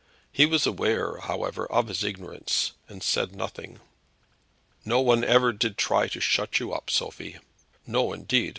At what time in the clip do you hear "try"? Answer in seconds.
5.77-6.07